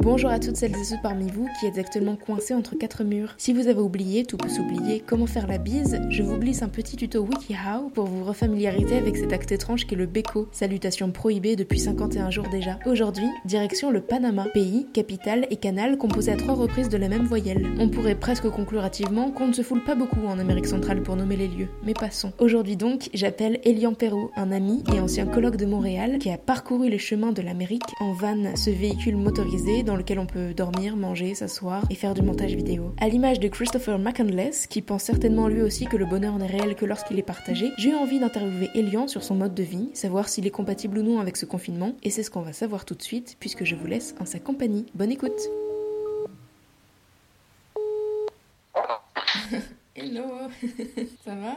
[0.00, 3.34] Bonjour à toutes celles et ceux parmi vous qui êtes actuellement coincés entre quatre murs.
[3.36, 6.68] Si vous avez oublié, tout peut s'oublier, comment faire la bise, je vous glisse un
[6.68, 11.10] petit tuto WikiHow pour vous refamiliariser avec cet acte étrange qui est le Beko, salutation
[11.10, 12.78] prohibée depuis 51 jours déjà.
[12.86, 17.26] Aujourd'hui, direction le Panama, pays, capitale et canal composé à trois reprises de la même
[17.26, 17.66] voyelle.
[17.80, 21.16] On pourrait presque conclure hâtivement qu'on ne se foule pas beaucoup en Amérique centrale pour
[21.16, 22.32] nommer les lieux, mais passons.
[22.38, 26.88] Aujourd'hui donc, j'appelle Elian Perrault, un ami et ancien colloque de Montréal qui a parcouru
[26.88, 31.34] les chemins de l'Amérique en van, ce véhicule motorisé dans lequel on peut dormir, manger,
[31.34, 32.94] s'asseoir et faire du montage vidéo.
[33.00, 36.74] À l'image de Christopher McCandless, qui pense certainement lui aussi que le bonheur n'est réel
[36.76, 40.28] que lorsqu'il est partagé, j'ai eu envie d'interviewer Elian sur son mode de vie, savoir
[40.28, 42.94] s'il est compatible ou non avec ce confinement, et c'est ce qu'on va savoir tout
[42.94, 44.84] de suite puisque je vous laisse en sa compagnie.
[44.94, 45.40] Bonne écoute
[49.96, 50.48] Hello
[51.24, 51.56] Ça va?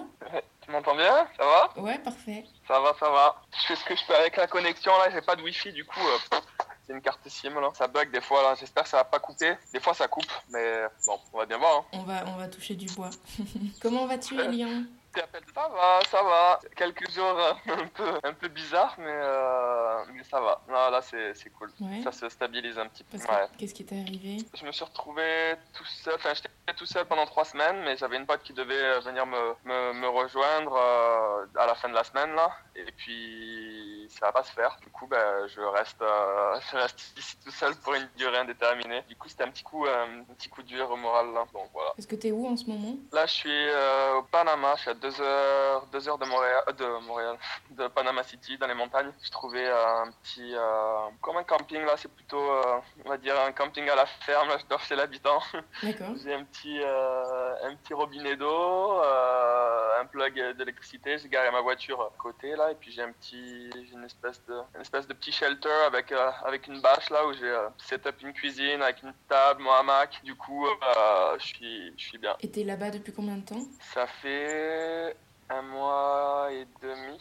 [0.65, 1.27] Tu m'entends bien?
[1.37, 1.81] Ça va?
[1.81, 2.45] Ouais, parfait.
[2.67, 3.41] Ça va, ça va.
[3.51, 5.83] Je fais ce que je peux avec la connexion là, j'ai pas de wifi du
[5.83, 5.99] coup.
[5.99, 6.37] euh,
[6.85, 7.69] c'est une carte SIM là.
[7.73, 9.53] Ça bug des fois là, j'espère que ça va pas couper.
[9.73, 11.77] Des fois ça coupe, mais bon, on va bien voir.
[11.77, 11.85] Hein.
[11.93, 13.09] On va, on va toucher du bois.
[13.81, 14.83] Comment vas-tu, Elian?
[15.13, 16.59] T'appelles- Ça va, ça va.
[16.75, 20.61] Quelques jours euh, un peu, un peu bizarres, mais, euh, mais ça va.
[20.69, 21.69] Non, là c'est c'est cool.
[21.81, 22.01] Ouais.
[22.03, 23.17] Ça se stabilise un petit peu.
[23.17, 23.47] Parce que Ouais.
[23.57, 24.37] qu'est-ce qui t'est arrivé?
[24.53, 28.15] Je me suis retrouvé tout seul, enfin j'étais tout seul pendant trois semaines, mais j'avais
[28.17, 31.93] une pote qui devait euh, venir me, me, me rejoindre euh, à la fin de
[31.93, 34.77] la semaine là, et puis ça va pas se faire.
[34.81, 39.01] Du coup, ben, je reste, euh, je reste ici tout seul pour une durée indéterminée.
[39.09, 41.43] Du coup, c'était un petit coup, un petit coup dur au moral là.
[41.53, 41.91] Donc voilà.
[41.95, 42.95] Parce que t'es où en ce moment?
[43.11, 43.69] Là, je suis
[44.17, 47.37] au Panama, je suis à deux heures, deux heures de Montréal, euh, de Montréal,
[47.71, 49.11] de Panama City, dans les montagnes.
[49.23, 53.17] Je trouvais euh, un petit, euh, comme un camping là, c'est plutôt, euh, on va
[53.17, 54.49] dire un camping à la ferme.
[54.49, 55.41] Là, je dors chez l'habitant.
[55.83, 56.13] D'accord.
[56.23, 61.17] J'ai un petit, euh, un petit robinet d'eau, euh, un plug d'électricité.
[61.17, 64.55] J'ai garé ma voiture à côté là, et puis j'ai un petit, une espèce de,
[64.75, 68.05] une espèce de petit shelter avec, euh, avec une bâche là où j'ai euh, set
[68.07, 70.21] up une cuisine avec une table, mon hamac.
[70.23, 72.35] Du coup, euh, je suis, je suis bien.
[72.41, 73.61] Et t'es là-bas depuis combien de temps?
[73.93, 75.15] Ça fait
[75.49, 77.17] un mois et demi,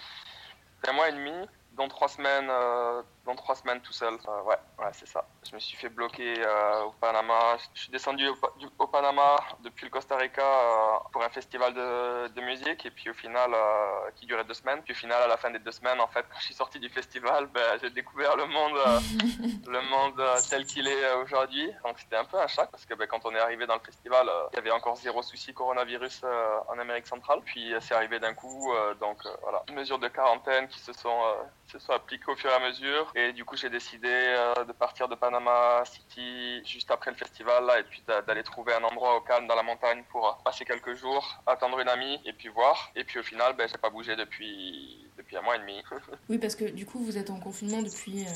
[0.88, 1.34] un mois et demi,
[1.72, 4.14] dans trois semaines, euh, dans trois semaines tout seul.
[4.14, 5.24] Euh, ouais, ouais, c'est ça.
[5.48, 7.56] Je me suis fait bloquer euh, au Panama.
[7.74, 8.36] Je suis descendu au,
[8.78, 13.10] au Panama depuis le Costa Rica euh, pour un festival de, de musique et puis
[13.10, 14.82] au final, euh, qui durait deux semaines.
[14.82, 16.78] Puis au final, à la fin des deux semaines, en fait, quand je suis sorti
[16.78, 18.72] du festival, ben, j'ai découvert le monde,
[19.66, 21.70] le monde tel qu'il est aujourd'hui.
[21.84, 23.80] Donc c'était un peu un choc parce que ben, quand on est arrivé dans le
[23.80, 26.24] festival, il y avait encore zéro souci coronavirus
[26.68, 27.40] en Amérique centrale.
[27.44, 31.20] Puis c'est arrivé d'un coup, donc voilà, mesures de quarantaine qui se sont,
[31.66, 33.09] se sont appliquées au fur et à mesure.
[33.14, 37.64] Et du coup, j'ai décidé euh, de partir de Panama City juste après le festival
[37.66, 40.32] là, et puis d'a- d'aller trouver un endroit au calme dans la montagne pour euh,
[40.44, 42.90] passer quelques jours, attendre une amie et puis voir.
[42.94, 45.82] Et puis au final, ben, j'ai pas bougé depuis depuis un mois et demi.
[46.28, 48.30] Oui, parce que du coup, vous êtes en confinement depuis euh,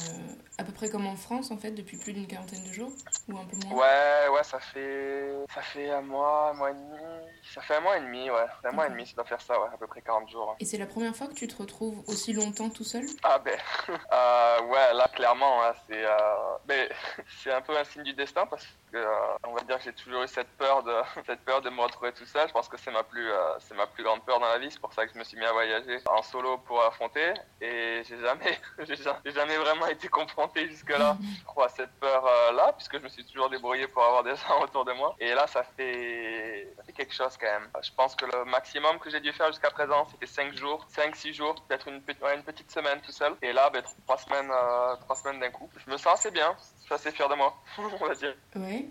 [0.59, 2.91] à peu près comme en France, en fait, depuis plus d'une quarantaine de jours
[3.28, 6.75] Ou un peu moins Ouais, ouais, ça fait ça fait un mois, un mois et
[6.75, 6.99] demi.
[7.55, 8.47] Ça fait un mois et demi, ouais.
[8.65, 10.56] Un mois et demi, ça doit faire ça, ouais, à peu près 40 jours.
[10.59, 13.06] Et c'est la première fois que tu te retrouves aussi longtemps tout seul?
[13.22, 16.16] Ah ben, euh, ouais, là clairement, hein, c'est euh,
[16.69, 16.88] mais
[17.43, 19.93] c'est un peu un signe du destin parce que euh, on va dire que j'ai
[19.93, 20.94] toujours eu cette peur de
[21.27, 22.47] cette peur de me retrouver tout seul.
[22.49, 24.71] Je pense que c'est ma plus euh, c'est ma plus grande peur dans la vie.
[24.71, 28.03] C'est pour ça que je me suis mis à voyager en solo pour affronter et
[28.06, 31.16] j'ai jamais j'ai ja- j'ai jamais vraiment été confronté jusque là.
[31.65, 34.60] À cette peur euh, là puisque je me suis toujours débrouillé pour avoir des gens
[34.62, 35.15] autour de moi.
[35.19, 37.69] Et là, ça fait quelque chose quand même.
[37.82, 41.32] Je pense que le maximum que j'ai dû faire jusqu'à présent, c'était 5 jours, 5-6
[41.32, 42.03] jours, peut-être une,
[42.34, 43.34] une petite semaine tout seul.
[43.43, 45.69] Et là, ben, 3 semaines, euh, trois semaines d'un coup.
[45.84, 48.34] Je me sens assez bien, je suis assez fier de moi, on va dire.
[48.56, 48.83] Ouais.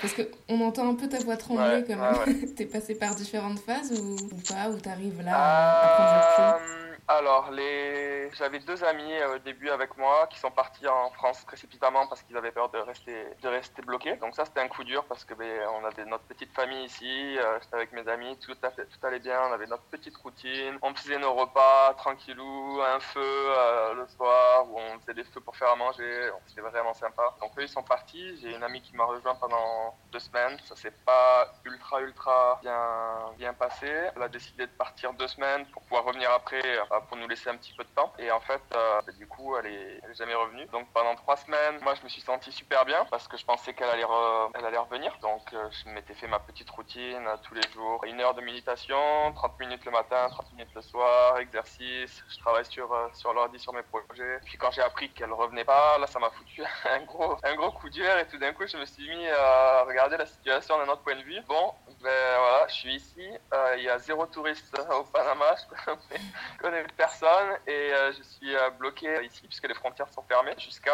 [0.00, 2.54] Parce que on entend un peu ta voix trembler Ouais, quand ouais, même.
[2.56, 6.70] T'es passé par différentes phases ou, ou pas Ou t'arrives là à prendre du recul?
[6.92, 8.30] Euh, alors, les...
[8.32, 12.22] j'avais deux amis euh, au début avec moi qui sont partis en France précipitamment parce
[12.24, 14.16] qu'ils avaient peur de rester, de rester bloqués.
[14.16, 17.38] Donc ça, c'était un coup dur parce que ben, on avait notre petite famille ici,
[17.38, 18.56] euh, j'étais avec mes amis, tout,
[19.04, 23.94] allait bien, on avait notre petite routine, on faisait nos repas tranquillou, un feu euh,
[23.94, 27.36] le soir où on faisait des feux pour faire à manger, c'était vraiment sympa.
[27.40, 30.74] Donc eux, ils sont partis, j'ai une amie qui m'a rejoint pendant deux semaines, ça
[30.74, 32.80] s'est pas ultra ultra bien,
[33.38, 33.86] bien passé.
[34.16, 37.48] Elle a décidé de partir deux semaines pour pouvoir revenir après euh, pour nous laisser
[37.50, 38.12] un petit peu de temps.
[38.18, 40.66] Et en fait, euh, bah, du coup, elle est, jamais revenue.
[40.66, 43.74] Donc pendant trois semaines, moi, je me suis senti super bien parce que je pensais
[43.74, 45.16] qu'elle allait, re- elle allait revenir.
[45.20, 48.04] Donc euh, je m'étais fait ma petite routine euh, tous les jours.
[48.04, 52.22] Une heure de méditation, 30 minutes le matin, 30 minutes le soir, exercice.
[52.28, 54.38] Je travaille sur, sur l'ordi, sur mes projets.
[54.44, 57.72] Puis quand j'ai appris qu'elle revenait pas, là, ça m'a foutu un gros, un gros
[57.72, 58.16] coup dur.
[58.18, 61.16] Et tout d'un coup, je me suis mis à regarder la situation d'un autre point
[61.16, 61.40] de vue.
[61.48, 63.28] Bon, ben voilà, je suis ici.
[63.76, 65.54] Il y a zéro touriste au Panama.
[65.86, 65.92] Je
[66.58, 70.92] connais personne et je suis bloqué ici puisque les frontières sont fermées jusqu'à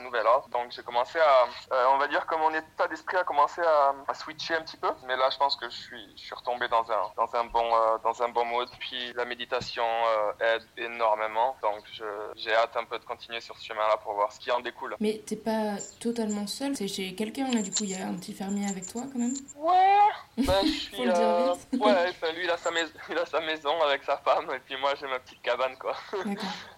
[0.00, 0.48] nouvel ordre.
[0.48, 4.14] Donc j'ai commencé à, on va dire que mon état d'esprit a commencé à, à,
[4.14, 4.90] switcher un petit peu.
[5.06, 7.70] Mais là, je pense que je suis, je suis retombé dans un, dans un bon,
[8.02, 8.70] dans un bon mode.
[8.78, 9.84] Puis la méditation
[10.40, 11.56] aide énormément.
[11.62, 11.84] Donc
[12.36, 14.96] j'ai hâte un peu de continuer sur ce chemin-là pour voir ce qui en découle.
[15.00, 16.76] Mais t'es pas totalement seul.
[16.76, 17.62] C'est chez quelqu'un là.
[17.62, 19.34] Du coup, il y a un petit fermier avec toi quand même.
[19.56, 19.76] Ouais.
[20.46, 21.08] Ben, je suis.
[21.08, 21.54] euh...
[21.72, 22.12] ouais.
[22.22, 24.76] Ben, lui, il a sa maison, il a sa maison avec sa femme et puis
[24.80, 25.94] moi, j'ai ma petite cabane quoi.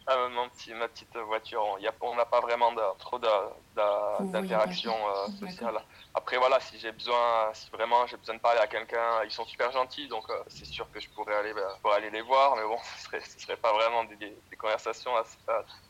[0.07, 1.63] ah, mon petit, ma petite voiture.
[2.01, 5.83] On n'a pas vraiment de, trop d'interaction euh, sociale.
[6.15, 9.47] Après voilà, si j'ai besoin, si vraiment j'ai besoin de parler à quelqu'un, ils sont
[9.47, 12.55] super gentils, donc euh, c'est sûr que je pourrais aller, bah, pour aller les voir,
[12.57, 15.39] mais bon, ce serait, ce serait pas vraiment des, des conversations assez,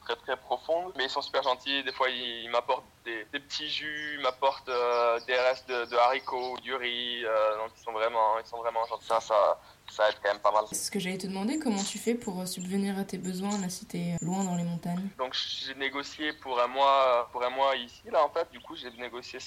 [0.03, 0.93] très très profondes.
[0.97, 1.83] Mais ils sont super gentils.
[1.85, 5.97] Des fois, ils, m'apportent des, des, petits jus, ils m'apportent euh, des restes de, de,
[5.97, 7.25] haricots, du riz.
[7.25, 9.07] Euh, donc ils sont vraiment, ils sont vraiment gentils.
[9.07, 9.61] Ça, ça,
[9.91, 10.65] ça aide quand même pas mal.
[10.69, 13.59] C'est ce que j'allais te demander, comment tu fais pour euh, subvenir à tes besoins
[13.61, 15.09] là si t'es loin dans les montagnes?
[15.19, 18.51] Donc j'ai négocié pour un mois, pour un mois ici là en fait.
[18.53, 19.41] Du coup j'ai négocié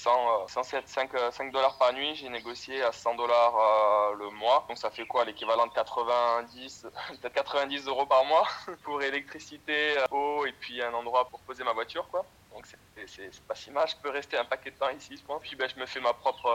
[0.66, 2.16] 100, 107, 5, 5 dollars par nuit.
[2.16, 4.66] J'ai négocié à 100 dollars euh, le mois.
[4.68, 6.88] Donc ça fait quoi l'équivalent de 90,
[7.22, 8.48] peut-être 90 euros par mois
[8.84, 12.26] pour électricité, euh, eau et puis un endroit pour poser ma voiture quoi.
[12.54, 12.78] Donc c'est
[13.48, 13.88] pas si mal.
[13.88, 15.22] Je peux rester un paquet de temps ici.
[15.42, 16.50] Puis ben, je me fais ma propre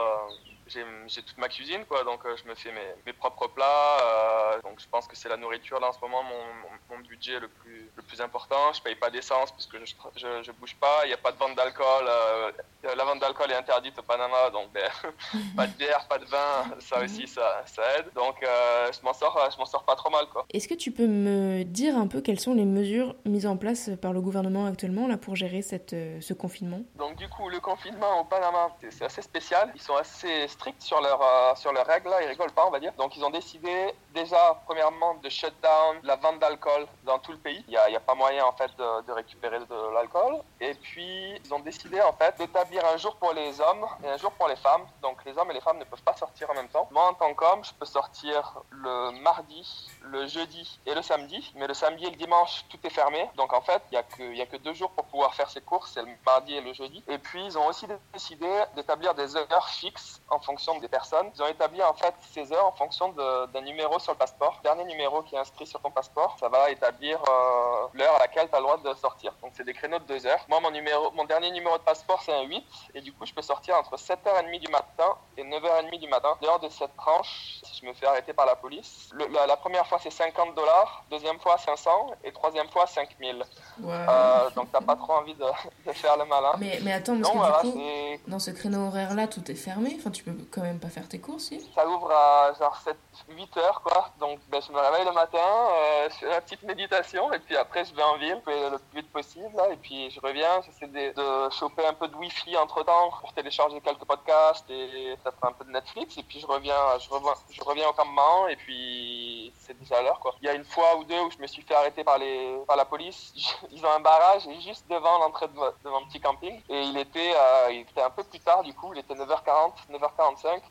[1.07, 3.65] j'ai toute ma cuisine, quoi, donc euh, je me fais mes, mes propres plats.
[3.65, 7.39] Euh, donc je pense que c'est la nourriture là en ce moment mon, mon, budget
[7.39, 8.71] le plus, le plus important.
[8.73, 11.01] Je paye pas d'essence puisque je, je, bouge pas.
[11.05, 12.05] Il n'y a pas de vente d'alcool.
[12.07, 12.51] Euh,
[12.95, 14.89] la vente d'alcool est interdite au Panama, donc ben,
[15.55, 18.05] pas de bière, pas de vin, ça aussi ça, ça aide.
[18.15, 19.37] Donc je m'en sors,
[19.67, 20.45] sors pas trop mal, quoi.
[20.53, 23.89] Est-ce que tu peux me dire un peu quelles sont les mesures mises en place
[24.01, 28.21] par le gouvernement actuellement là pour gérer cette, ce confinement Donc du coup le confinement
[28.21, 29.71] au Panama c'est assez spécial.
[29.75, 30.47] Ils sont assez
[30.79, 32.93] sur leurs euh, sur leurs règles, là, ils rigolent pas, on va dire.
[32.97, 37.37] Donc ils ont décidé déjà, premièrement, de shut down la vente d'alcool dans tout le
[37.37, 37.63] pays.
[37.67, 40.41] Il n'y a, pas moyen en fait de, récupérer de l'alcool.
[40.59, 44.17] Et puis ils ont décidé en fait d'établir un jour pour les hommes et un
[44.17, 44.85] jour pour les femmes.
[45.01, 46.87] Donc les hommes et les femmes ne peuvent pas sortir en même temps.
[46.91, 51.51] Moi en tant qu'homme, je peux sortir le mardi, le jeudi et le samedi.
[51.55, 53.29] Mais le samedi et le dimanche, tout est fermé.
[53.35, 55.61] Donc en fait, il n'y a, que, a que deux jours pour pouvoir faire ses
[55.61, 57.03] courses, c'est le mardi et le jeudi.
[57.07, 61.29] Et puis ils ont aussi décidé d'établir des heures fixes en fonction des personnes.
[61.35, 64.59] Ils ont établi en fait ces heures en fonction d'un numéro sur le passeport.
[64.63, 68.49] Dernier numéro qui est inscrit sur ton passeport, ça va établir euh, l'heure à laquelle
[68.49, 69.33] tu as le droit de sortir.
[69.41, 70.45] Donc c'est des créneaux de 2 heures.
[70.49, 72.63] Moi, mon, numéro, mon dernier numéro de passeport, c'est un 8.
[72.95, 76.35] Et du coup, je peux sortir entre 7h30 du matin et 9h30 du matin.
[76.41, 79.87] Dehors de cette tranche, si je me fais arrêter par la police, le, la, première
[79.87, 81.03] fois, c'est 50 dollars.
[81.09, 81.89] Deuxième fois, 500.
[82.23, 83.43] Et troisième fois, 5000.
[83.83, 85.45] Euh, donc t'as pas trop envie de,
[85.87, 86.53] de, faire le malin.
[86.59, 87.81] Mais, mais attends, parce que du coup,
[88.27, 89.95] dans ce créneau horaire-là, tout est fermé.
[89.97, 92.95] Enfin, tu peux quand même pas faire tes courses, si Ça ouvre à genre 7,
[93.29, 93.90] 8 heures, quoi.
[94.19, 97.57] Donc, ben, je me réveille le matin, euh, je fais la petite méditation, et puis
[97.57, 100.87] après, je vais en ville le plus vite possible, là, et puis je reviens, j'essaie
[100.87, 105.43] de, de, choper un peu de Wi-Fi entre temps pour télécharger quelques podcasts et peut-être
[105.43, 109.77] un peu de Netflix, et puis je reviens, je reviens, au campement, et puis c'est
[109.79, 110.35] déjà l'heure, quoi.
[110.41, 112.57] Il y a une fois ou deux où je me suis fait arrêter par, les,
[112.67, 113.33] par la police.
[113.71, 117.71] Ils ont un barrage juste devant l'entrée de, mon petit camping, et il était, euh,
[117.71, 120.61] il était un peu plus tard, du coup, il était 9h40, 9h45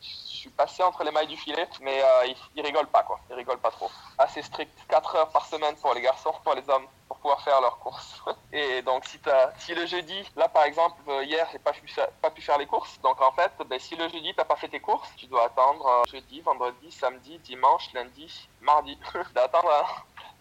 [0.40, 3.09] je suis passé entre les mailles du filet, mais euh, ils, rigolent pas, quoi.
[3.30, 3.90] Ils rigolent pas trop.
[4.18, 7.60] Assez strict, 4 heures par semaine pour les garçons, pour les hommes, pour pouvoir faire
[7.60, 8.22] leurs courses.
[8.52, 11.86] Et donc, si, as, si le jeudi, là par exemple, euh, hier, j'ai pas pu,
[12.22, 14.68] pas pu faire les courses, donc en fait, ben, si le jeudi, t'as pas fait
[14.68, 18.98] tes courses, tu dois attendre euh, jeudi, vendredi, samedi, dimanche, lundi, mardi,
[19.34, 19.70] d'attendre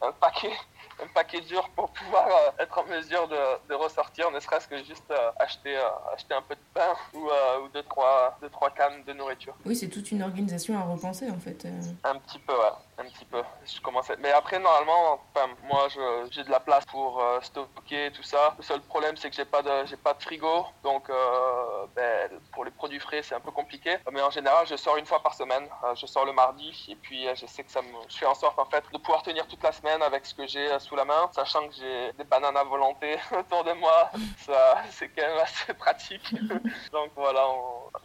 [0.01, 0.55] un, un paquet
[1.01, 4.77] un paquet dur pour pouvoir euh, être en mesure de, de ressortir, ne serait-ce que
[4.83, 7.29] juste euh, acheter, euh, acheter un peu de pain ou,
[7.63, 9.55] ou deux, trois, deux, trois cannes de nourriture.
[9.65, 11.67] Oui, c'est toute une organisation à repenser en fait.
[12.03, 13.41] Un petit peu, ouais un petit peu.
[13.65, 14.15] Je commençais.
[14.19, 15.21] Mais après, normalement,
[15.63, 15.87] moi,
[16.31, 18.55] j'ai de la place pour stocker tout ça.
[18.57, 22.29] Le seul problème, c'est que j'ai pas de, j'ai pas de frigo, donc euh, ben,
[22.51, 23.97] pour les produits frais, c'est un peu compliqué.
[24.11, 25.63] Mais en général, je sors une fois par semaine.
[25.95, 28.59] je sors le mardi, et puis je sais que ça me, je fais en sorte
[28.59, 31.29] en fait de pouvoir tenir toute la semaine avec ce que j'ai sous la main,
[31.31, 34.11] sachant que j'ai des bananes à volonté autour de moi.
[34.37, 36.35] Ça, c'est quand même assez pratique.
[36.91, 37.47] Donc voilà,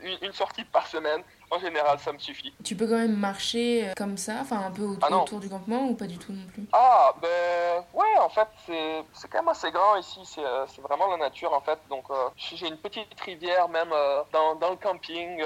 [0.00, 1.22] une, sortie par semaine.
[1.54, 2.52] En général, ça me suffit.
[2.64, 5.48] Tu peux quand même marcher euh, comme ça, enfin un peu autour, ah autour du
[5.48, 6.66] campement ou pas du tout non plus?
[6.72, 10.20] Ah, ben ouais, en fait, c'est quand même assez grand ici.
[10.38, 11.78] Euh, c'est vraiment la nature en fait.
[11.88, 13.90] Donc euh, j'ai une petite rivière même
[14.32, 15.42] dans, dans, le camping.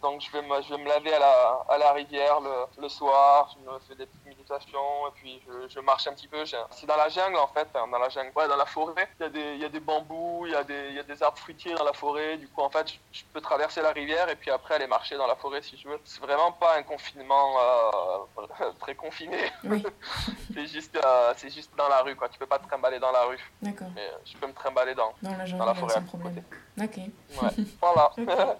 [0.00, 2.88] donc je vais, me, je vais me laver à la, à la rivière le, le
[2.88, 3.54] soir.
[3.54, 6.44] Je me fais des petites méditations et puis je, je marche un petit peu.
[6.70, 8.32] C'est dans la jungle en fait, hein, dans la jungle.
[8.34, 9.08] Ouais, dans la forêt.
[9.20, 10.98] Il y a des, il y a des bambous, il y, a des, il y
[10.98, 12.38] a des arbres fruitiers dans la forêt.
[12.38, 15.16] Du coup, en fait, je, je peux traverser la rivière et puis après aller marcher
[15.16, 15.98] dans la forêt si je veux.
[16.04, 19.38] C'est vraiment pas un confinement euh, très confiné.
[19.64, 19.82] Oui.
[20.56, 22.28] c'est juste, euh, c'est juste dans la rue, quoi.
[22.28, 23.38] Tu peux pas te trimballer dans la rue.
[23.62, 23.88] D'accord.
[23.94, 25.94] Mais euh, je peux me trimballer dans, Dans la dans jungle, la forêt.
[25.94, 26.42] sans problème.
[26.80, 26.96] Ok.
[26.98, 27.64] Ouais.
[27.80, 28.12] voilà.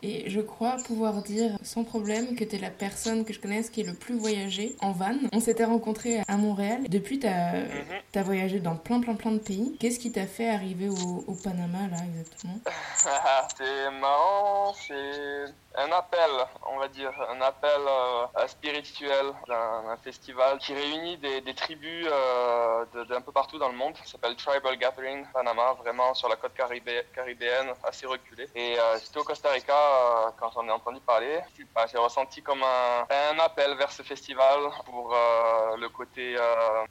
[0.02, 3.68] Et je crois pouvoir dire sans problème que tu es la personne que je connaisse
[3.70, 5.14] qui est le plus voyagée en van.
[5.32, 6.84] On s'était rencontrés à Montréal.
[6.88, 8.22] Depuis, tu as, Mhm.
[8.24, 9.76] voyagé dans plein, plein, plein de pays.
[9.78, 12.58] Qu'est-ce qui t'a fait arriver au, au Panama, là, exactement?
[13.58, 15.44] C'est marrant, c'est
[15.76, 16.30] un appel,
[16.72, 21.85] on va dire, un appel euh, spirituel d'un d'un festival qui réunit des, des tribus
[22.06, 23.96] euh, d'un peu partout dans le monde.
[23.96, 28.48] Ça s'appelle Tribal Gathering Panama, vraiment sur la côte caribé- caribéenne, assez reculée.
[28.54, 31.40] Et euh, j'étais au Costa Rica euh, quand j'en ai entendu parler.
[31.74, 36.36] Bah, J'ai ressenti comme un, un appel vers ce festival pour euh, le côté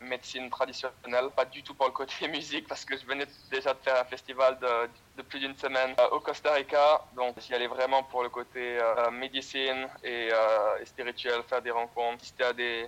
[0.01, 3.79] médecine traditionnelle, pas du tout pour le côté musique, parce que je venais déjà de
[3.79, 4.67] faire un festival de,
[5.17, 7.01] de plus d'une semaine euh, au Costa Rica.
[7.15, 11.71] Donc j'y allais vraiment pour le côté euh, médecine et, euh, et spirituel, faire des
[11.71, 12.85] rencontres, assister à des,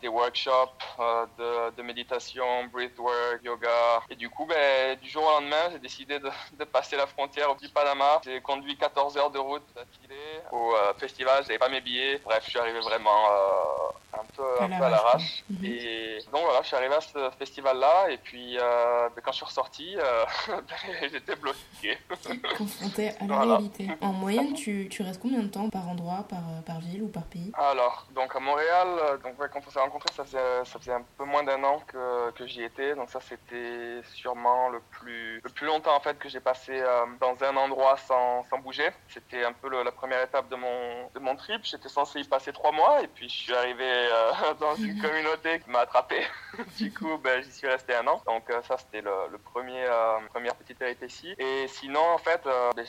[0.00, 4.02] des workshops euh, de, de méditation, breathwork, yoga.
[4.10, 7.54] Et du coup, ben, du jour au lendemain, j'ai décidé de, de passer la frontière
[7.56, 8.20] du Panama.
[8.24, 12.20] J'ai conduit 14 heures de route d'affilée au festival, j'avais pas mes billets.
[12.24, 15.44] Bref, je suis arrivé vraiment euh, un peu À un peu à l'arrache.
[15.50, 15.64] Mhm.
[15.64, 19.36] Et donc voilà, je suis arrivé à ce festival-là et puis euh, ben, quand je
[19.36, 21.58] suis ressorti, euh, ben, j'étais bloqué.
[22.56, 23.56] Confronté à la Voilà.
[23.56, 23.88] réalité.
[24.00, 27.08] En moyenne, tu, tu restes combien de temps par endroit, par, euh, par ville ou
[27.08, 27.52] par pays?
[27.54, 30.92] Alors, donc à Montréal, euh, donc ouais, quand on s'est rencontrés, ça faisait, ça faisait
[30.92, 32.94] un peu moins d'un an que, que j'y étais.
[32.94, 37.06] Donc ça, c'était sûrement le plus, le plus longtemps en fait que j'ai passé euh,
[37.20, 38.88] dans un endroit sans, sans bouger.
[39.08, 41.60] C'était un peu le- la première étape de mon, de mon trip.
[41.64, 45.60] J'étais censé y passer trois mois et puis je suis arrivé euh, dans une communauté
[45.60, 46.16] qui m'a attrapé.
[46.78, 48.22] du coup, ben, j'y suis resté un an.
[48.26, 51.34] Donc euh, ça, c'était le, premier, euh, première petite péripétie.
[51.38, 52.84] Et sinon, en fait, ben,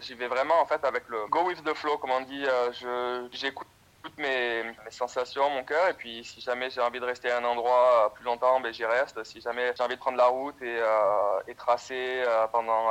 [0.00, 2.44] j'y vais vraiment en fait avec le go with the flow, comme on dit.
[2.44, 3.68] Je, j'écoute
[4.02, 5.88] toutes mes, sensations, mon cœur.
[5.88, 8.84] Et puis, si jamais j'ai envie de rester à un endroit plus longtemps, ben, j'y
[8.84, 9.22] reste.
[9.24, 10.80] Si jamais j'ai envie de prendre la route et,
[11.48, 12.86] et tracer pendant,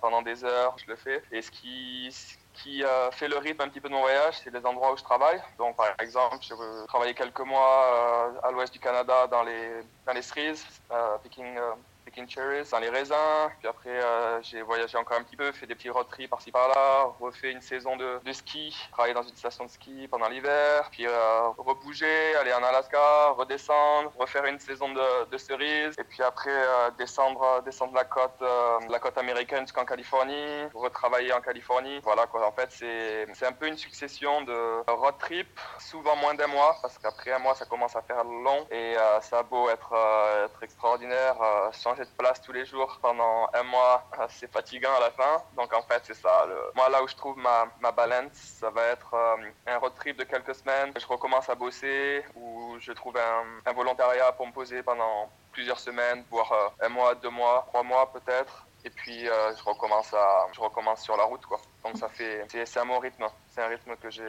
[0.00, 1.22] pendant des heures, je le fais.
[1.32, 2.10] Et ce qui,
[2.54, 4.96] qui euh, fait le rythme un petit peu de mon voyage, c'est les endroits où
[4.96, 5.40] je travaille.
[5.58, 9.82] Donc, par exemple, je veux travailler quelques mois euh, à l'ouest du Canada dans les,
[10.06, 11.72] dans les cerises, euh, picking, euh,
[12.04, 13.14] picking cherries, dans les raisins.
[13.58, 16.50] Puis après, euh, j'ai voyagé encore un petit peu, fait des petits road trips par-ci
[16.50, 20.88] par-là, refait une saison de, de ski, travaillé dans une station de ski pendant l'hiver,
[20.90, 26.22] puis euh, rebouger, aller en Alaska, redescendre, refaire une saison de, de cerises, et puis
[26.22, 32.00] après euh, descendre, descendre la côte, euh, la côte américaine jusqu'en Californie, retravailler en Californie.
[32.02, 32.46] Voilà quoi.
[32.46, 36.76] En fait, c'est c'est un peu une succession de road trips, souvent moins d'un mois,
[36.82, 39.92] parce qu'après un mois, ça commence à faire long, et euh, ça a beau être,
[39.92, 44.50] euh, être extraordinaire, euh, changer de place tous les jours pendant un mois, euh, c'est
[44.52, 45.42] fatigant à la fin.
[45.56, 46.46] Donc en fait, c'est ça.
[46.46, 46.56] Le...
[46.74, 50.16] Moi, là où je trouve ma, ma balance, ça va être euh, un road trip
[50.18, 50.92] de quelques semaines.
[50.98, 55.78] Je recommence à bosser, ou je trouve un, un volontariat pour me poser pendant plusieurs
[55.78, 58.66] semaines, voire euh, un mois, deux mois, trois mois peut-être.
[58.84, 61.60] Et puis euh, je recommence à, je recommence sur la route quoi.
[61.84, 63.26] Donc ça fait, c'est un bon rythme.
[63.54, 64.22] C'est un rythme que j'ai,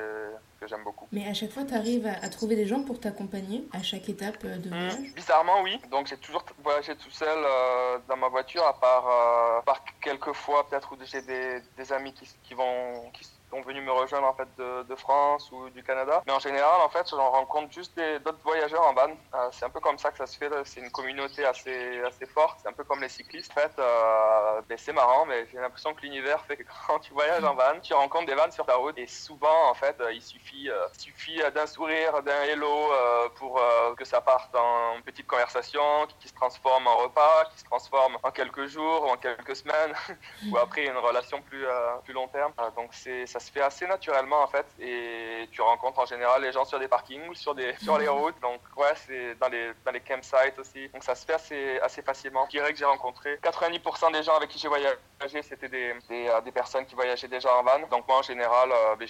[0.61, 1.07] que j'aime beaucoup.
[1.11, 4.07] Mais à chaque fois, tu arrives à, à trouver des gens pour t'accompagner à chaque
[4.07, 4.99] étape euh, de voyage?
[4.99, 5.13] Mmh.
[5.15, 5.81] Bizarrement, oui.
[5.89, 10.33] Donc, j'ai toujours voyagé tout seul euh, dans ma voiture, à part, euh, part quelques
[10.33, 13.27] fois, peut-être, où j'ai des, des amis qui, qui vont, qui
[13.61, 16.23] venus me rejoindre, en fait, de, France ou du Canada.
[16.25, 19.09] Mais en général, en fait, j'en rencontre juste d'autres voyageurs en van.
[19.09, 20.49] Euh, c'est un peu comme ça que ça se fait.
[20.63, 22.59] C'est une communauté assez, assez forte.
[22.61, 23.51] C'est un peu comme les cyclistes.
[23.51, 27.13] En fait, euh, ben, c'est marrant, mais j'ai l'impression que l'univers fait que quand tu
[27.13, 28.97] voyages en van, tu rencontres des vannes sur ta route.
[28.97, 32.91] Et souvent, en fait, euh, il suffit, euh, suffit d'un sourire, d'un hello
[33.35, 33.61] pour
[33.97, 35.81] que ça parte en petite conversation
[36.19, 39.93] qui, se transforme en repas, qui se transforme en quelques jours ou en quelques semaines,
[40.49, 41.65] ou après une relation plus,
[42.03, 42.51] plus long terme.
[42.75, 46.51] Donc c'est, ça se fait assez naturellement en fait, et tu rencontres en général les
[46.51, 48.39] gens sur des parkings ou sur, des, sur les routes.
[48.41, 50.89] Donc ouais, c'est dans les, dans les campsites aussi.
[50.89, 52.45] Donc ça se fait assez, assez facilement.
[52.45, 54.97] Je dirais que j'ai rencontré 90% des gens avec qui j'ai voyagé,
[55.41, 57.79] c'était des, des, euh, des personnes qui voyageaient déjà en van.
[57.91, 59.07] Donc moi en général, euh, ben,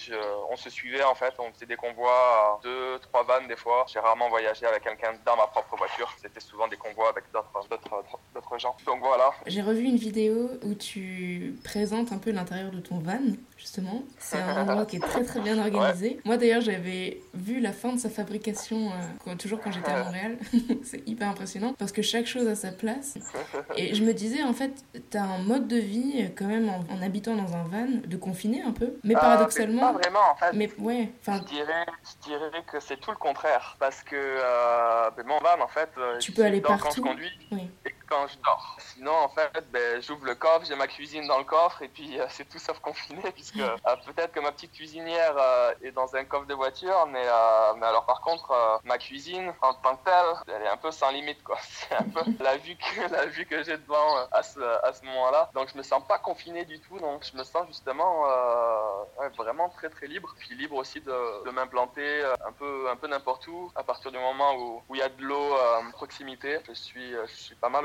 [0.50, 3.86] on se suivait en fait, on faisait des convois, euh, deux, trois vannes des fois.
[3.88, 6.12] J'ai rarement voyagé avec quelqu'un dans ma propre voiture.
[6.20, 8.76] C'était souvent des convois avec d'autres gens.
[8.84, 9.30] Donc voilà.
[9.46, 13.20] J'ai revu une vidéo où tu présentes un peu l'intérieur de ton van,
[13.56, 14.02] justement.
[14.18, 16.20] C'est un endroit qui est très très bien organisé.
[16.24, 18.92] Moi d'ailleurs, j'avais vu la fin de sa fabrication, euh,
[19.24, 20.38] quand- toujours quand j'étais à Montréal.
[20.84, 23.16] c'est hyper impressionnant parce que chaque chose a sa place.
[23.76, 24.72] Et je me disais, en fait,
[25.10, 28.16] t'as un mode de vie euh, quand même en, en habitant dans un van, de
[28.16, 28.94] confiné un peu.
[29.04, 29.80] Mais Euh, paradoxalement.
[29.80, 30.52] pas vraiment en fait.
[30.54, 35.38] mais ouais, Je dirais, je dirais que c'est tout le contraire parce que euh, mon
[35.38, 35.88] van en fait,
[36.20, 36.96] Tu peux aller Quand partout.
[36.96, 37.70] je conduis, oui.
[37.86, 38.76] et quand je dors.
[38.78, 42.18] Sinon, en fait, ben, j'ouvre le coffre, j'ai ma cuisine dans le coffre et puis
[42.18, 46.14] euh, c'est tout sauf confiné puisque euh, peut-être que ma petite cuisinière euh, est dans
[46.14, 47.24] un coffre de voiture, mais,
[47.76, 51.10] mais alors par contre, ma cuisine en tant que telle, elle est un peu sans
[51.10, 51.58] limite quoi.
[51.62, 55.04] C'est un peu la vue que la vue que j'ai devant à ce, à ce
[55.04, 55.50] moment-là.
[55.54, 58.24] Donc je me sens pas confiné du tout, donc je me sens justement
[59.36, 60.34] vraiment très très libre.
[60.38, 64.18] Puis libre aussi de, de m'implanter un peu un peu n'importe où à partir du
[64.18, 66.58] moment où il y a de l'eau à proximité.
[66.68, 67.84] Je suis je suis pas mal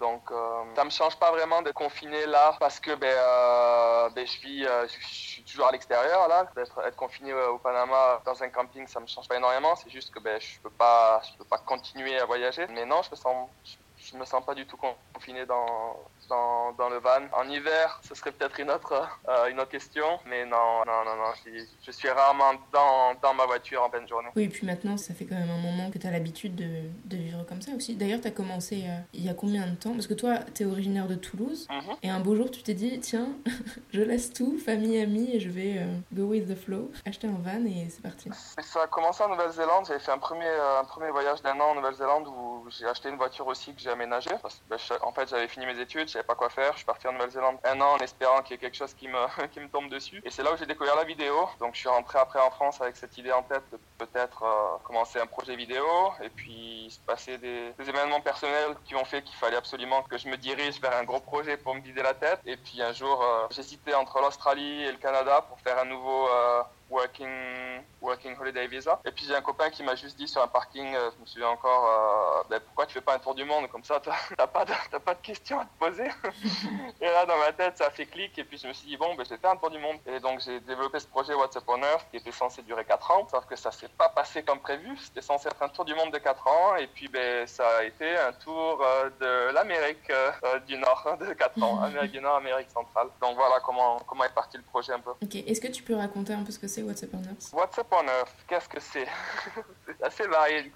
[0.00, 0.30] donc
[0.74, 4.66] ça me change pas vraiment d'être confiné là parce que ben, euh, ben je, suis,
[4.66, 6.50] euh, je, suis toujours à l'extérieur là.
[6.56, 9.74] Être, être confiné au Panama dans un camping, ça me change pas énormément.
[9.76, 12.66] C'est juste que ben, je peux pas, je peux pas continuer à voyager.
[12.68, 13.48] Mais non, je me sens,
[13.96, 14.78] je me sens pas du tout
[15.14, 15.96] confiné dans,
[16.28, 17.26] dans, dans le van.
[17.32, 18.92] En hiver, ce serait peut-être une autre,
[19.28, 23.34] euh, une autre question, mais non, non, non, non, je, je suis rarement dans, dans,
[23.34, 24.28] ma voiture en pleine journée.
[24.36, 26.88] Oui, et puis maintenant, ça fait quand même un moment que tu as l'habitude de,
[27.04, 27.94] de, vivre comme ça aussi.
[27.94, 29.92] D'ailleurs, tu as commencé euh, il y a combien de temps?
[29.92, 31.96] Parce que toi, tu es originaire de Toulouse, mhm.
[32.02, 33.28] et un beau jour, tu t'es dit, tiens,
[33.92, 37.38] je laisse tout, famille, amis, et je vais euh, go with the flow, acheter un
[37.42, 38.30] van, et c'est parti.
[38.32, 40.50] Ça a commencé en Nouvelle-Zélande, j'avais fait un premier,
[40.80, 43.90] un premier voyage d'un an en Nouvelle-Zélande où j'ai acheté une voiture aussi que j'ai
[43.90, 44.30] aménagée.
[44.40, 46.72] Parce que, ben, en fait, j'avais fini mes études, savais pas quoi faire.
[46.72, 49.08] Je suis parti en Nouvelle-Zélande un an en espérant qu'il y ait quelque chose qui
[49.08, 50.20] me, qui me tombe dessus.
[50.24, 51.48] Et c'est là où j'ai découvert la vidéo.
[51.60, 54.78] Donc, je suis rentré après en France avec cette idée en tête de peut-être euh,
[54.84, 55.84] commencer un projet vidéo.
[56.22, 60.16] Et puis, il se passait des, événements personnels qui ont fait qu'il fallait absolument que
[60.16, 62.40] je me dirige vers un gros projet pour me vider la tête.
[62.46, 66.28] Et puis, un jour, euh, j'hésitais entre l'Australie et le Canada pour faire un nouveau
[66.28, 66.62] euh,
[66.92, 69.00] working, working holiday visa.
[69.04, 71.26] Et puis j'ai un copain qui m'a juste dit sur un parking, euh, je me
[71.26, 74.00] souviens encore, euh, ben, pourquoi tu fais pas un tour du monde comme ça,
[74.36, 76.08] t'as pas, de, pas de questions à te poser.
[77.00, 78.96] et là dans ma tête ça a fait clic et puis je me suis dit
[78.96, 79.96] bon ben je vais un tour du monde.
[80.06, 83.26] Et donc j'ai développé ce projet WhatsApp on Earth qui était censé durer 4 ans,
[83.30, 84.96] sauf que ça s'est pas passé comme prévu.
[84.98, 87.84] C'était censé être un tour du monde de 4 ans et puis ben ça a
[87.84, 90.12] été un tour euh, de l'Amérique
[90.66, 93.08] du Nord de 4 ans, Amérique du Nord, Amérique centrale.
[93.20, 95.10] Donc voilà comment comment est parti le projet un peu.
[95.22, 97.86] Ok, est-ce que tu peux raconter un peu ce que c'est WhatsApp on Earth WhatsApp
[97.92, 99.06] on Earth, qu'est-ce que c'est
[99.86, 100.72] C'est assez varié, du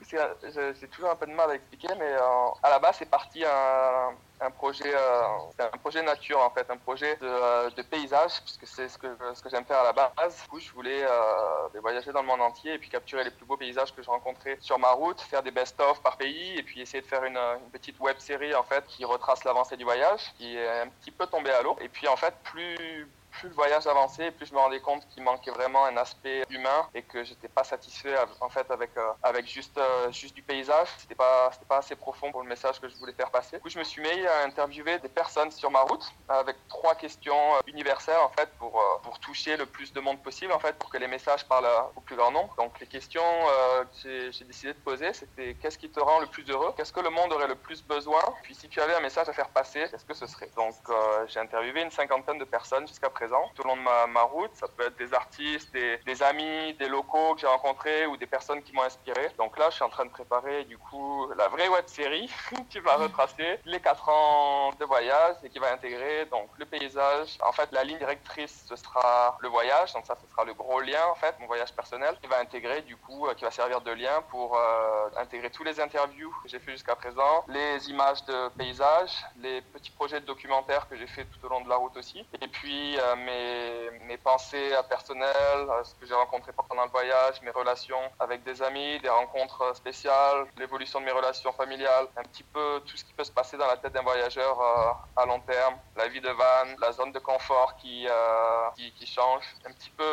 [0.81, 3.45] j'ai toujours un peu de mal à expliquer, mais euh, à la base c'est parti
[3.45, 5.23] un, projet, euh,
[5.59, 9.09] un projet nature en fait, un projet de, euh, de paysage, puisque c'est ce que,
[9.51, 10.43] j'aime faire à la base.
[10.43, 11.05] Du coup, je voulais
[11.81, 14.59] voyager dans le monde entier et puis capturer les plus beaux paysages que je rencontrais
[14.61, 17.39] sur ma route, faire des best-of par pays et puis essayer de faire une,
[17.73, 21.27] petite web série en fait qui retrace l'avancée du voyage, qui est un petit peu
[21.27, 21.77] tombé à l'eau.
[21.81, 25.23] Et puis en fait, plus plus le voyage avançait, plus je me rendais compte qu'il
[25.23, 29.47] manquait vraiment un aspect humain et que j'étais pas satisfait en fait avec euh, avec
[29.47, 30.89] juste euh, juste du paysage.
[30.99, 33.57] C'était pas c'était pas assez profond pour le message que je voulais faire passer.
[33.57, 36.95] Du coup, je me suis mis à interviewer des personnes sur ma route avec trois
[36.95, 40.77] questions euh, universelles en fait pour pour toucher le plus de monde possible en fait
[40.79, 42.55] pour que les messages parlent au plus grand nombre.
[42.57, 43.23] Donc les questions
[44.03, 46.73] que j'ai décidé de poser, c'était qu'est-ce qui te rend le plus heureux?
[46.77, 48.23] Qu'est-ce que le monde aurait le plus besoin?
[48.43, 50.51] Puis si tu avais un message à faire passer, qu'est-ce que ce serait?
[50.57, 50.75] Donc
[51.29, 54.51] j'ai interviewé une cinquantaine de personnes jusqu'à présent tout au long de ma, route.
[54.55, 58.63] Ça peut être des artistes, des, amis, des locaux que j'ai rencontrés ou des personnes
[58.63, 59.31] qui m'ont inspiré.
[59.39, 62.31] Donc là, je suis en train de préparer du coup la vraie web série
[62.71, 67.39] qui va retracer les quatre ans de voyage et qui va intégrer donc le paysage.
[67.43, 69.93] En fait, la ligne directrice, ce sera le voyage.
[69.93, 72.83] Donc ça, ce sera le gros lien en fait, mon voyage personnel, qui va intégrer
[72.83, 76.49] du coup, euh, qui va servir de lien pour euh, intégrer tous les interviews que
[76.49, 81.07] j'ai fait jusqu'à présent, les images de paysage, les petits projets de documentaires que j'ai
[81.07, 85.67] fait tout au long de la route aussi, et puis euh, mes, mes pensées personnelles,
[85.85, 90.47] ce que j'ai rencontré pendant le voyage, mes relations avec des amis, des rencontres spéciales,
[90.59, 93.67] l'évolution de mes relations familiales, un petit peu tout ce qui peut se passer dans
[93.67, 97.19] la tête d'un voyageur euh, à long terme, la vie de van, la zone de
[97.19, 100.05] confort qui, euh, qui, qui, change, un petit peu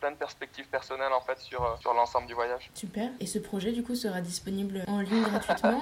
[0.00, 2.70] plein de perspectives personnelles en fait sur, euh, sur l'ensemble du voyage.
[2.74, 3.10] Super.
[3.20, 5.80] Et ce projet du coup sera disponible en ligne gratuitement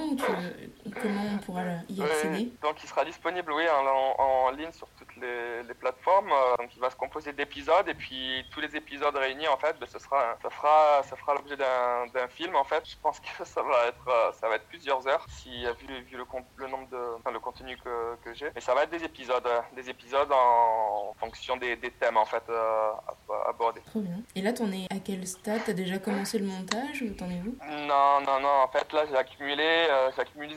[0.86, 2.52] ou comment on pourra y accéder?
[2.62, 6.32] Donc il sera disponible oui en, en, ligne sur toutes les, les plateformes.
[6.58, 9.98] Donc va se composer d'épisodes et puis tous les épisodes réunis en fait, ben, ce
[9.98, 12.88] sera, ça fera, ça fera l'objet d'un film en fait.
[12.88, 16.16] Je pense que ça va être, euh, ça va être plusieurs heures si vu, vu
[16.16, 16.24] le,
[16.56, 18.50] le nombre de, enfin, le contenu que, que j'ai.
[18.54, 22.24] Mais ça va être des épisodes, euh, des épisodes en fonction des, des thèmes en
[22.26, 22.90] fait euh,
[23.48, 23.80] abordés.
[23.86, 24.20] Trop bien.
[24.34, 25.62] Et là, t'en es à quel stade?
[25.66, 27.56] T'as déjà commencé le montage ou t'en es où?
[27.66, 28.62] Non, non, non.
[28.64, 30.54] En fait, là, j'ai accumulé, j'ai accumulé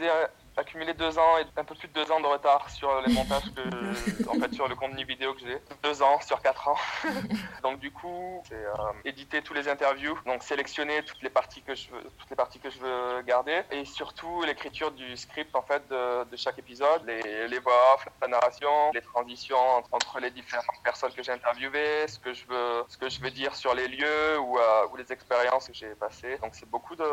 [0.57, 3.51] accumulé deux ans et un peu plus de deux ans de retard sur les montages
[3.55, 5.57] que, en fait, sur le contenu vidéo que j'ai.
[5.83, 6.77] Deux ans sur quatre ans.
[7.63, 11.75] donc du coup, c'est euh, éditer tous les interviews, donc sélectionner toutes les parties que
[11.75, 15.61] je veux, toutes les parties que je veux garder, et surtout l'écriture du script en
[15.61, 20.31] fait de, de chaque épisode, les, les voix off, la narration, les transitions entre les
[20.31, 23.73] différentes personnes que j'ai interviewées, ce que je veux, ce que je veux dire sur
[23.73, 26.37] les lieux ou, euh, ou les expériences que j'ai passées.
[26.41, 27.05] Donc c'est beaucoup de.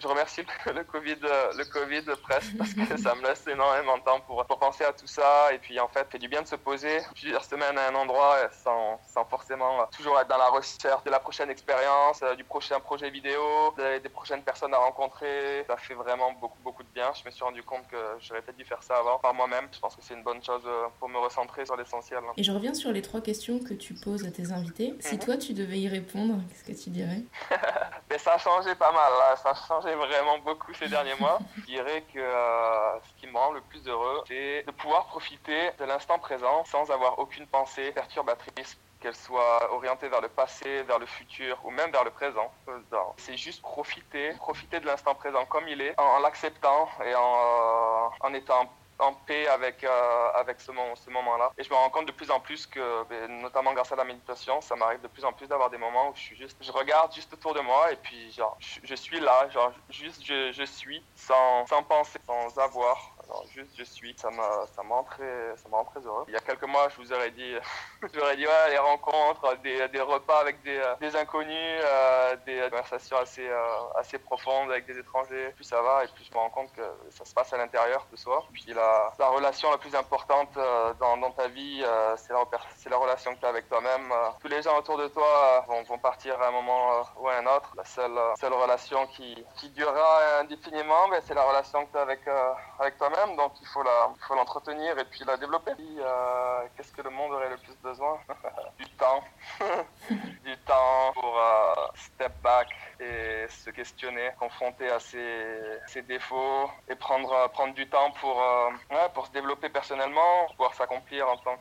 [0.00, 0.42] Je remercie
[0.74, 4.58] le, Covid, le Covid presque parce que ça me laisse énormément de temps pour, pour
[4.58, 5.52] penser à tout ça.
[5.52, 8.36] Et puis en fait, c'est du bien de se poser plusieurs semaines à un endroit
[8.64, 13.10] sans, sans forcément toujours être dans la recherche de la prochaine expérience, du prochain projet
[13.10, 13.40] vidéo,
[13.76, 15.64] des, des, prochaines personnes à rencontrer.
[15.66, 17.12] Ça fait vraiment beaucoup, beaucoup de bien.
[17.14, 19.68] Je me suis rendu compte que j'aurais peut-être dû faire ça avant par moi-même.
[19.72, 20.62] Je pense que c'est une bonne chose
[20.98, 22.20] pour me recentrer sur l'essentiel.
[22.36, 24.94] Et je reviens sur les trois questions que tu poses à tes invités.
[25.00, 25.20] Si mhm.
[25.20, 27.22] toi, tu devais y répondre, qu'est-ce que tu dirais?
[28.10, 29.12] Mais ça a changé pas mal.
[29.42, 31.38] Ça a changé vraiment beaucoup ces derniers mois.
[31.56, 35.70] Je dirais que euh, ce qui me rend le plus heureux, c'est de pouvoir profiter
[35.78, 40.98] de l'instant présent sans avoir aucune pensée perturbatrice qu'elle soit orientée vers le passé, vers
[40.98, 42.52] le futur ou même vers le présent.
[43.16, 48.08] C'est juste profiter, profiter de l'instant présent comme il est, en, l'acceptant et en, euh,
[48.20, 51.52] en étant en paix avec, euh, avec ce, ce moment-là.
[51.56, 54.04] Et je me rends compte de plus en plus que, ben, notamment grâce à la
[54.04, 56.72] méditation, ça m'arrive de plus en plus d'avoir des moments où je suis juste, je
[56.72, 60.64] regarde juste autour de moi et puis genre, je, suis là, genre, juste je, je
[60.64, 63.17] suis sans, sans penser, sans avoir
[63.54, 64.14] juste je suis.
[64.18, 66.24] Ça m'a, ça rend très, ça très heureux.
[66.28, 67.54] Il y a quelques mois, je vous aurais dit,
[68.02, 72.36] je vous aurais dit ouais, les rencontres, des, des repas avec des, des inconnus, euh,
[72.46, 73.58] des conversations assez, euh,
[73.96, 75.50] assez profondes avec des étrangers.
[75.54, 78.06] Plus ça va et plus je me rends compte que ça se passe à l'intérieur
[78.10, 78.44] de soi.
[78.52, 81.84] Puis la, la relation la plus importante euh, dans, dans ta vie,
[82.16, 82.44] c'est la,
[82.76, 84.12] c'est la relation que tu as avec toi-même.
[84.40, 87.46] tous les gens autour de toi vont, vont partir à un moment ou à un
[87.46, 87.72] autre.
[87.76, 92.02] La seule, seule relation qui, qui durera indéfiniment, ben, c'est la relation que tu as
[92.02, 92.20] avec,
[92.78, 95.72] avec toi-même donc il faut la, faut l'entretenir et puis la développer.
[95.98, 98.18] Euh, qu'est-ce que le monde aurait le plus besoin?
[98.78, 99.22] Du temps,
[100.44, 102.68] du temps pour euh, step back
[103.00, 108.70] et se questionner, confronter à ses, ses défauts et prendre, prendre du temps pour, euh,
[109.14, 111.56] pour se développer personnellement, pour pouvoir s'accomplir en tant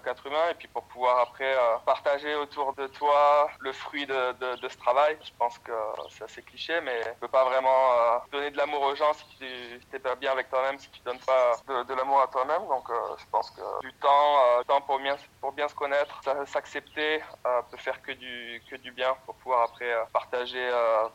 [0.00, 4.60] qu'être humain et puis pour pouvoir après partager autour de toi le fruit de, de,
[4.60, 5.16] de ce travail.
[5.22, 5.72] Je pense que
[6.10, 9.44] c'est assez cliché, mais tu peux pas vraiment donner de l'amour aux gens si tu
[9.92, 11.52] n'es pas bien avec toi-même, si tu donne pas
[11.84, 12.66] de, l'amour à toi-même.
[12.68, 16.20] Donc, euh, je pense que du temps, euh, temps pour bien, pour bien se connaître,
[16.46, 20.68] s'accepter, euh, peut faire que du, que du bien pour pouvoir après partager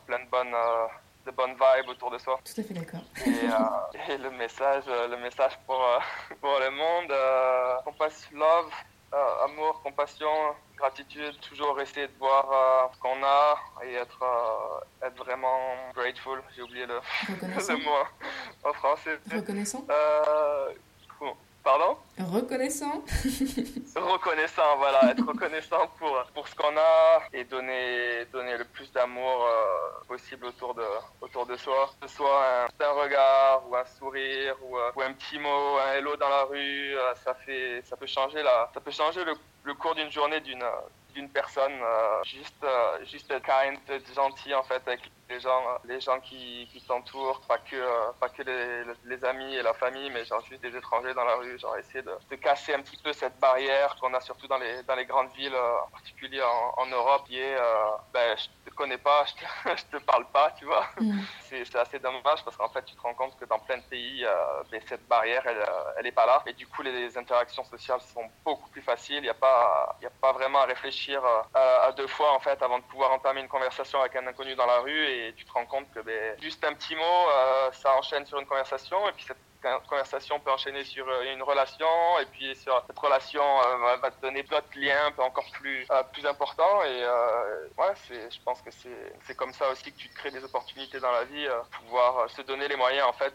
[0.06, 0.56] plein de bonnes
[1.26, 2.38] de bonnes vibes autour de soi.
[2.44, 3.00] Tout à fait d'accord.
[3.26, 5.84] Et, le message, le message pour,
[6.40, 8.70] pour le monde, euh, compassion, love,
[9.44, 10.28] amour, compassion,
[10.76, 15.58] gratitude, toujours essayer de voir euh, ce qu'on a et être, euh, être vraiment
[15.94, 16.42] grateful.
[16.54, 17.90] J'ai oublié le, le mot
[18.64, 19.18] en français.
[19.32, 19.84] Reconnaissant.
[19.90, 20.72] Euh,
[21.66, 21.96] Pardon
[22.32, 23.02] Reconnaissant.
[23.96, 29.44] reconnaissant, voilà, être reconnaissant pour, pour ce qu'on a et donner, donner le plus d'amour
[29.44, 30.84] euh, possible autour de,
[31.20, 31.90] autour de soi.
[32.00, 35.94] Que ce soit un, un regard ou un sourire ou, ou, un petit mot, un
[35.94, 39.74] hello dans la rue, ça, fait, ça peut changer, la, ça peut changer le, le
[39.74, 40.64] cours d'une journée d'une
[41.16, 43.78] d'une personne euh, juste euh, juste kind,
[44.14, 48.28] gentil en fait avec les gens les gens qui, qui t'entourent, pas que euh, pas
[48.28, 51.58] que les, les, amis et la famille, mais genre juste des étrangers dans la rue,
[51.58, 54.82] genre essayer de, de casser un petit peu cette barrière qu'on a surtout dans les
[54.84, 57.56] dans les grandes villes, en particulier en, en, Europe, qui est
[58.12, 60.86] ben je te connais pas, je te, je te parle pas, tu vois.
[61.00, 61.20] Mm.
[61.42, 64.24] C'est assez dommage parce qu'en fait tu te rends compte que dans plein de pays,
[64.70, 65.64] ben, cette barrière elle
[65.98, 69.16] elle est pas là et du coup les interactions sociales sont beaucoup plus faciles.
[69.16, 72.40] Il n'y a pas y a pas vraiment à réfléchir euh, à, deux fois en
[72.40, 75.44] fait avant de pouvoir entamer une conversation avec un inconnu dans la rue et tu
[75.44, 79.08] te rends compte que ben, juste un petit mot euh, ça enchaîne sur une conversation
[79.08, 79.38] et puis cette
[79.88, 81.86] conversation peut enchaîner sur euh, une relation
[82.20, 83.42] et puis sur cette relation
[84.00, 87.04] va te donner d'autres liens encore plus plus importants et
[87.78, 91.00] ouais c'est je pense que c'est comme ça aussi que tu te crées des opportunités
[91.00, 91.46] dans la vie
[91.82, 93.34] pouvoir se donner les moyens en fait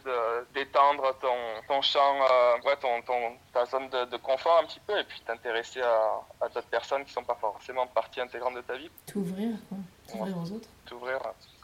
[0.54, 1.36] d'étendre ton
[1.68, 2.20] ton champ
[2.66, 6.22] ouais ton, ton ta zone de, de, confort un petit peu et puis t'intéresser à,
[6.40, 8.90] à d'autres personnes qui sont pas forcément partie intégrante de ta vie.
[9.06, 9.78] T'ouvrir, quoi.
[10.10, 10.70] T'ouvrir aux autres.
[10.86, 11.20] T'ouvrir,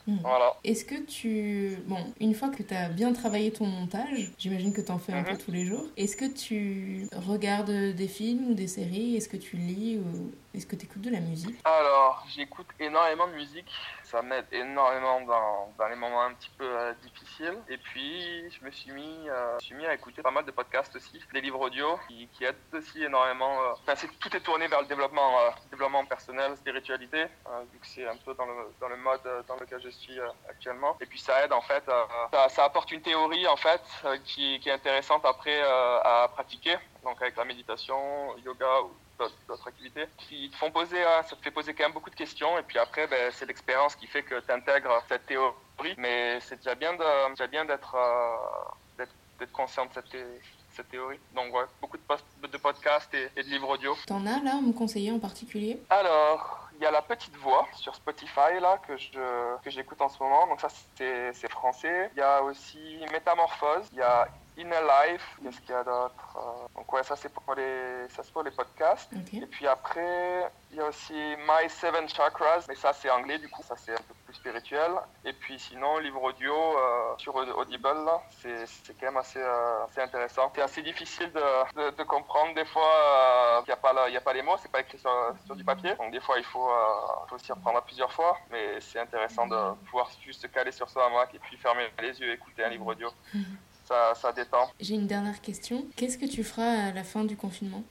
[0.07, 0.17] hmm.
[0.21, 0.53] Voilà.
[0.63, 1.77] Est-ce que tu...
[1.87, 5.13] Bon, une fois que tu as bien travaillé ton montage, j'imagine que tu en fais
[5.13, 5.37] un peu mhm.
[5.37, 9.15] tous les jours, est-ce que tu regardes des films ou des séries?
[9.15, 11.59] Est-ce que tu lis ou est-ce que tu écoutes de la musique?
[11.63, 13.71] Alors, j'écoute énormément de musique
[14.07, 17.57] ça m'aide énormément dans, dans, les moments un petit peu euh, difficiles.
[17.67, 20.95] Et puis, je me suis mis, euh, suis mis à écouter pas mal de podcasts
[20.95, 23.61] aussi, des livres audio qui, aident aussi énormément.
[23.61, 25.33] Euh, enfin, c'est, tout est tourné vers le développement,
[25.69, 27.25] développement personnel, spiritualité,
[27.71, 30.17] vu que c'est un peu dans le, dans le mode dans lequel je suis
[30.49, 30.95] actuellement.
[31.01, 31.83] Et puis, ça aide en fait,
[32.31, 33.81] ça, ça, apporte une théorie en fait
[34.23, 36.77] qui, qui est intéressante après à pratiquer.
[37.03, 38.91] Donc, avec la méditation, yoga ou
[39.47, 42.15] d'autres activités qui te font poser, hein, ça te fait poser quand même beaucoup de
[42.15, 42.57] questions.
[42.57, 45.55] Et puis après, ben, c'est l'expérience qui fait que tu intègres cette théorie.
[45.97, 46.93] Mais c'est déjà bien
[47.65, 49.05] d'être euh,
[49.39, 50.17] d'être conscient de cette,
[50.75, 51.19] cette théorie.
[51.35, 53.95] Donc ouais, beaucoup de, de podcasts et, de livres audio.
[54.07, 55.79] T'en as là à me conseiller en particulier?
[55.89, 59.11] Alors, il y a La Petite Voix sur Spotify là que je
[59.63, 60.47] que j'écoute en ce moment.
[60.47, 62.09] Donc ça c'est français.
[62.15, 62.79] Il y a aussi
[63.11, 63.87] Métamorphose.
[63.91, 64.27] Il y a
[64.57, 65.37] Inner Life.
[65.43, 68.43] Qu'est-ce qu'il y a d'autre euh, Donc ouais, ça c'est pour les, ça c'est pour
[68.43, 69.11] les podcasts.
[69.13, 73.49] Et puis après, il y a aussi My Seven Chakras, mais ça c'est anglais du
[73.49, 74.91] coup, ça c'est un peu plus spirituel.
[75.25, 77.87] Et puis sinon, livre audio euh, sur Audible,
[78.41, 80.51] c'est c'est quand même assez, euh, assez intéressant.
[80.55, 81.39] C'est assez difficile de,
[81.79, 84.81] de, de comprendre des fois euh, qu'il n'y a, a pas les mots, c'est pas
[84.81, 85.11] écrit sur,
[85.45, 85.95] sur du papier.
[85.95, 89.47] Donc des fois il faut, euh, faut s'y reprendre à plusieurs fois, mais c'est intéressant
[89.47, 92.63] de pouvoir juste se caler sur sa Mac et puis fermer les yeux et écouter
[92.63, 93.09] un livre audio.
[93.87, 94.69] Ça, ça détend.
[94.79, 95.85] J'ai une dernière question.
[95.95, 97.83] Qu'est-ce que tu feras à la fin du confinement?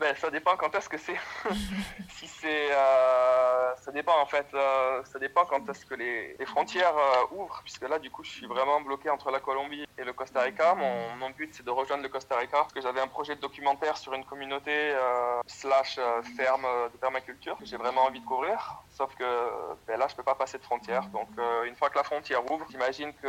[0.00, 1.16] Ben, ça dépend quand est-ce que c'est.
[2.08, 2.72] si c'est.
[2.72, 4.46] euh, ça dépend en fait.
[4.54, 7.60] euh, ça dépend quand est-ce que les, les frontières euh, ouvrent.
[7.62, 10.74] Puisque là, du coup, je suis vraiment bloqué entre la Colombie et le Costa Rica.
[10.74, 12.58] Mon, mon but, c'est de rejoindre le Costa Rica.
[12.58, 14.94] Parce que j'avais un projet de documentaire sur une communauté
[15.46, 16.00] slash
[16.36, 18.82] ferme de permaculture que j'ai vraiment envie de couvrir.
[18.90, 19.24] Sauf que
[19.86, 21.06] ben, là, je peux pas passer de frontière.
[21.08, 21.28] Donc,
[21.66, 23.28] une fois que la frontière ouvre, j'imagine que,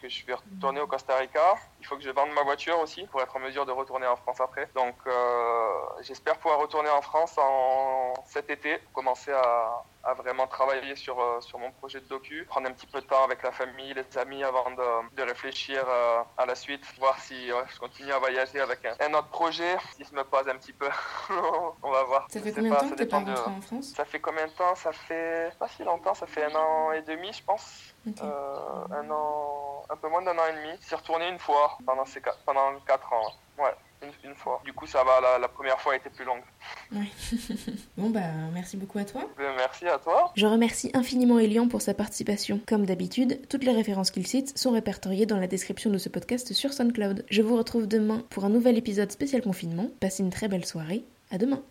[0.00, 1.31] que je vais retourner au Costa Rica.
[1.36, 1.71] off.
[1.82, 4.14] Il faut que je vende ma voiture aussi pour être en mesure de retourner en
[4.14, 4.68] France après.
[4.76, 5.68] Donc, euh,
[6.02, 11.40] j'espère pouvoir retourner en France en cet été, commencer à, à vraiment travailler sur, euh,
[11.40, 14.16] sur mon projet de docu, prendre un petit peu de temps avec la famille, les
[14.16, 18.20] amis avant de, de réfléchir euh, à la suite, voir si ouais, je continue à
[18.20, 20.88] voyager avec un, un autre projet, si je me pose un petit peu.
[21.82, 22.26] On va voir.
[22.30, 23.92] Ça Je fait sais combien de pas, temps que pas dépend de- en France?
[23.96, 24.76] Ça fait combien de temps?
[24.76, 27.92] Ça fait pas si longtemps, ça fait un an et demi, je pense.
[28.06, 30.76] Euh, un an, un peu moins d'un an et demi.
[30.80, 33.32] C'est retourné une fois pendant ces pendant quatre ans.
[33.58, 34.60] Ouais, une, une fois.
[34.64, 35.20] Du coup, ça va.
[35.20, 36.42] La, la première fois a été plus longue.
[36.92, 37.08] Ouais.
[37.96, 38.20] bon bah
[38.52, 39.22] merci beaucoup à toi.
[39.36, 40.32] Ben, Merci à toi.
[40.34, 42.60] Je remercie infiniment Elian pour sa participation.
[42.66, 46.52] Comme d'habitude, toutes les références qu'il cite sont répertoriées dans la description de ce podcast
[46.54, 47.26] sur SoundCloud.
[47.30, 49.88] Je vous retrouve demain pour un nouvel épisode spécial confinement.
[50.00, 51.04] Passez une très belle soirée.
[51.30, 51.60] À demain.